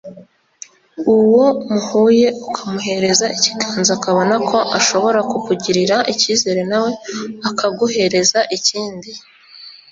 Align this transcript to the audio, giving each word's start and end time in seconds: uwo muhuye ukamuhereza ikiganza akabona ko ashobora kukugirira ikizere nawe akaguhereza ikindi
uwo 1.17 1.45
muhuye 1.71 2.27
ukamuhereza 2.47 3.25
ikiganza 3.35 3.91
akabona 3.97 4.35
ko 4.49 4.57
ashobora 4.77 5.19
kukugirira 5.31 5.97
ikizere 6.13 6.61
nawe 6.71 6.91
akaguhereza 7.49 8.39
ikindi 8.57 9.11